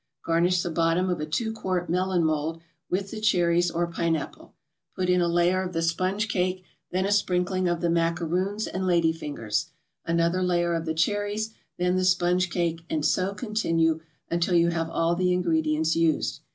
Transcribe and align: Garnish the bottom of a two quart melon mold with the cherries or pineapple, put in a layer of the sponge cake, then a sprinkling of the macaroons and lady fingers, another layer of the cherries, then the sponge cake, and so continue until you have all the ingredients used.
Garnish 0.25 0.63
the 0.63 0.71
bottom 0.71 1.11
of 1.11 1.19
a 1.19 1.27
two 1.27 1.53
quart 1.53 1.87
melon 1.87 2.23
mold 2.23 2.59
with 2.89 3.11
the 3.11 3.21
cherries 3.21 3.69
or 3.69 3.85
pineapple, 3.85 4.55
put 4.95 5.11
in 5.11 5.21
a 5.21 5.27
layer 5.27 5.61
of 5.61 5.73
the 5.73 5.83
sponge 5.83 6.27
cake, 6.27 6.63
then 6.89 7.05
a 7.05 7.11
sprinkling 7.11 7.67
of 7.67 7.81
the 7.81 7.87
macaroons 7.91 8.65
and 8.65 8.87
lady 8.87 9.13
fingers, 9.13 9.67
another 10.03 10.41
layer 10.41 10.73
of 10.73 10.87
the 10.87 10.95
cherries, 10.95 11.53
then 11.77 11.97
the 11.97 12.03
sponge 12.03 12.49
cake, 12.49 12.83
and 12.89 13.05
so 13.05 13.31
continue 13.35 13.99
until 14.31 14.55
you 14.55 14.69
have 14.69 14.89
all 14.89 15.13
the 15.13 15.31
ingredients 15.31 15.95
used. 15.95 16.39